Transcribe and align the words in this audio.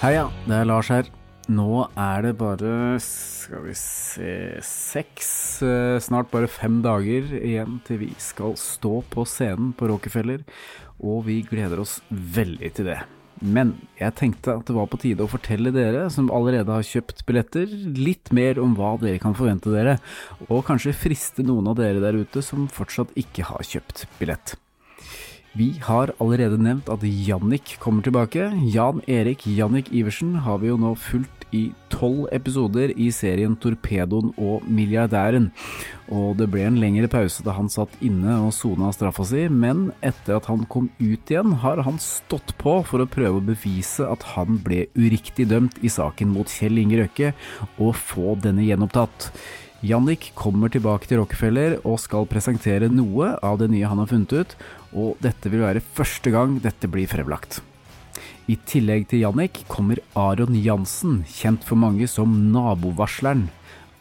Heia, 0.00 0.30
det 0.48 0.54
er 0.56 0.64
Lars 0.64 0.88
her. 0.88 1.08
Nå 1.52 1.82
er 1.92 2.22
det 2.24 2.30
bare, 2.40 2.96
skal 3.04 3.66
vi 3.66 3.74
se, 3.76 4.30
seks, 4.64 5.28
eh, 5.60 5.98
snart 6.00 6.30
bare 6.32 6.48
fem 6.48 6.78
dager 6.80 7.26
igjen 7.36 7.82
til 7.84 7.98
vi 8.06 8.08
skal 8.16 8.54
stå 8.56 9.02
på 9.12 9.26
scenen 9.28 9.74
på 9.76 9.90
Rockefeller, 9.90 10.40
og 11.04 11.26
vi 11.26 11.42
gleder 11.44 11.82
oss 11.84 11.98
veldig 12.08 12.70
til 12.78 12.88
det. 12.88 12.96
Men 13.44 13.74
jeg 14.00 14.16
tenkte 14.16 14.56
at 14.56 14.64
det 14.70 14.78
var 14.78 14.88
på 14.88 15.02
tide 15.04 15.26
å 15.26 15.28
fortelle 15.28 15.74
dere 15.76 16.08
som 16.08 16.32
allerede 16.32 16.72
har 16.72 16.90
kjøpt 16.94 17.20
billetter, 17.28 17.68
litt 18.00 18.32
mer 18.32 18.56
om 18.64 18.72
hva 18.80 18.94
dere 19.04 19.20
kan 19.20 19.36
forvente 19.36 19.68
dere, 19.76 19.98
og 20.48 20.64
kanskje 20.70 20.96
friste 20.96 21.44
noen 21.44 21.68
av 21.68 21.76
dere 21.76 22.00
der 22.00 22.16
ute 22.24 22.40
som 22.40 22.72
fortsatt 22.72 23.12
ikke 23.20 23.50
har 23.52 23.68
kjøpt 23.68 24.06
billett. 24.16 24.56
Vi 25.58 25.72
har 25.82 26.12
allerede 26.22 26.60
nevnt 26.62 26.88
at 26.92 27.02
Jannik 27.02 27.74
kommer 27.82 28.04
tilbake. 28.06 28.52
Jan 28.70 29.00
Erik 29.10 29.48
Jannik 29.50 29.88
Iversen 29.90 30.36
har 30.44 30.60
vi 30.62 30.68
jo 30.70 30.76
nå 30.78 30.92
fulgt 30.94 31.40
i 31.50 31.72
tolv 31.90 32.28
episoder 32.30 32.92
i 32.94 33.08
serien 33.10 33.56
Torpedoen 33.58 34.30
og 34.38 34.62
milliardæren. 34.70 35.48
Og 36.14 36.36
det 36.38 36.46
ble 36.52 36.62
en 36.68 36.78
lengre 36.78 37.10
pause 37.10 37.42
da 37.42 37.56
han 37.56 37.70
satt 37.72 37.96
inne 37.98 38.36
og 38.44 38.52
sona 38.54 38.92
straffa 38.94 39.26
si, 39.26 39.48
men 39.50 39.88
etter 40.06 40.38
at 40.38 40.46
han 40.50 40.62
kom 40.70 40.86
ut 41.00 41.32
igjen, 41.34 41.56
har 41.64 41.82
han 41.82 41.98
stått 42.02 42.54
på 42.60 42.76
for 42.86 43.02
å 43.02 43.10
prøve 43.10 43.40
å 43.40 43.48
bevise 43.50 44.06
at 44.06 44.28
han 44.36 44.60
ble 44.62 44.84
uriktig 44.94 45.48
dømt 45.50 45.82
i 45.82 45.90
saken 45.90 46.30
mot 46.30 46.50
Kjell 46.50 46.78
Inge 46.78 47.02
Røkke, 47.02 47.34
og 47.82 47.98
få 47.98 48.36
denne 48.38 48.68
gjenopptatt. 48.68 49.32
Jannik 49.80 50.34
kommer 50.36 50.68
tilbake 50.68 51.08
til 51.08 51.22
Rockefeller 51.22 51.78
og 51.88 51.96
skal 52.02 52.26
presentere 52.28 52.90
noe 52.92 53.30
av 53.40 53.56
det 53.62 53.70
nye 53.72 53.88
han 53.88 54.02
har 54.02 54.10
funnet 54.10 54.34
ut, 54.34 54.50
og 54.92 55.22
dette 55.24 55.48
vil 55.48 55.64
være 55.64 55.80
første 55.96 56.32
gang 56.34 56.58
dette 56.60 56.90
blir 56.92 57.08
fremlagt. 57.08 57.62
I 58.50 58.58
tillegg 58.68 59.06
til 59.08 59.22
Jannik 59.22 59.62
kommer 59.72 60.02
Aron 60.18 60.58
Jansen, 60.58 61.22
kjent 61.24 61.64
for 61.64 61.80
mange 61.80 62.08
som 62.12 62.34
nabovarsleren. 62.52 63.46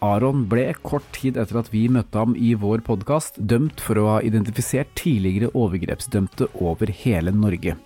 Aron 0.03 0.43
ble 0.51 0.65
kort 0.83 1.07
tid 1.15 1.39
etter 1.39 1.61
at 1.61 1.71
vi 1.71 1.85
møtte 1.91 2.19
ham 2.19 2.35
i 2.35 2.51
vår 2.59 2.83
podkast, 2.83 3.39
dømt 3.39 3.79
for 3.83 3.99
å 3.99 4.07
ha 4.13 4.17
identifisert 4.25 4.91
tidligere 4.99 5.53
overgrepsdømte 5.55 6.49
over 6.59 6.91
hele 7.05 7.31
Norge. 7.35 7.77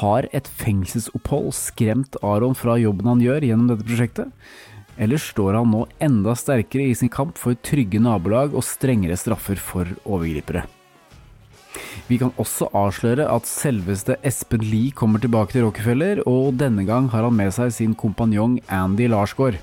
Har 0.00 0.28
et 0.36 0.48
fengselsopphold 0.60 1.52
skremt 1.56 2.20
Aron 2.24 2.56
fra 2.56 2.76
jobben 2.80 3.14
han 3.14 3.24
gjør 3.24 3.48
gjennom 3.48 3.72
dette 3.72 3.88
prosjektet? 3.88 4.32
Eller 4.98 5.18
står 5.18 5.58
han 5.58 5.72
nå 5.72 5.84
enda 6.02 6.36
sterkere 6.38 6.86
i 6.90 6.94
sin 6.98 7.10
kamp 7.12 7.38
for 7.40 7.58
trygge 7.66 8.00
nabolag 8.02 8.54
og 8.54 8.66
strengere 8.66 9.18
straffer 9.18 9.58
for 9.60 9.90
overgripere? 10.04 10.64
Vi 12.06 12.18
kan 12.20 12.34
også 12.40 12.68
avsløre 12.76 13.26
at 13.30 13.48
selveste 13.48 14.18
Espen 14.26 14.64
Lie 14.66 14.94
kommer 14.94 15.22
tilbake 15.22 15.54
til 15.54 15.64
Rockefeller, 15.66 16.20
og 16.28 16.58
denne 16.60 16.84
gang 16.86 17.08
har 17.12 17.26
han 17.26 17.36
med 17.36 17.54
seg 17.56 17.72
sin 17.74 17.94
kompanjong 17.98 18.58
Andy 18.68 19.08
Larsgaard. 19.10 19.60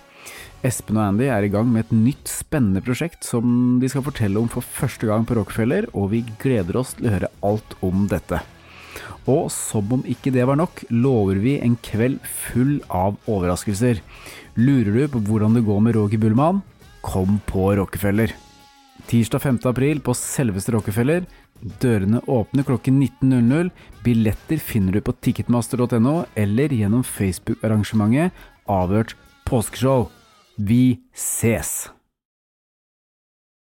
Espen 0.66 1.00
og 1.00 1.08
Andy 1.08 1.28
er 1.34 1.46
i 1.46 1.52
gang 1.54 1.70
med 1.72 1.88
et 1.88 1.94
nytt 1.96 2.30
spennende 2.30 2.84
prosjekt 2.86 3.26
som 3.26 3.80
de 3.82 3.90
skal 3.90 4.06
fortelle 4.06 4.42
om 4.42 4.50
for 4.52 4.66
første 4.66 5.10
gang 5.10 5.26
på 5.28 5.38
Rockefeller, 5.40 5.90
og 5.98 6.12
vi 6.14 6.24
gleder 6.42 6.82
oss 6.82 6.96
til 6.98 7.10
å 7.10 7.16
høre 7.16 7.32
alt 7.46 7.78
om 7.86 8.06
dette. 8.12 8.42
Og 9.30 9.50
som 9.54 9.92
om 9.94 10.04
ikke 10.10 10.34
det 10.34 10.46
var 10.50 10.60
nok, 10.60 10.84
lover 10.90 11.42
vi 11.44 11.58
en 11.62 11.78
kveld 11.86 12.20
full 12.26 12.80
av 12.90 13.20
overraskelser. 13.30 14.02
Lurer 14.60 14.92
du 14.96 15.04
på 15.14 15.24
hvordan 15.30 15.58
det 15.58 15.66
går 15.68 15.84
med 15.86 15.96
Roger 15.98 16.22
Bullmann? 16.22 16.64
Kom 17.06 17.40
på 17.50 17.72
Rockefeller. 17.78 18.34
Tirsdag 19.10 19.42
5. 19.42 19.60
april 19.72 20.02
på 20.04 20.16
selveste 20.18 20.74
Rockefeller. 20.76 21.26
Dørene 21.82 22.22
åpner 22.30 22.66
klokken 22.66 23.00
19.00. 23.02 23.72
Billetter 24.06 24.62
finner 24.62 24.98
du 24.98 25.02
på 25.06 25.16
ticketmaster.no 25.22 26.16
eller 26.36 26.74
gjennom 26.74 27.06
Facebook-arrangementet 27.06 28.32
Avhørt 28.72 29.16
påskeshow. 29.46 30.10
Vi 30.58 31.02
ses! 31.14 31.92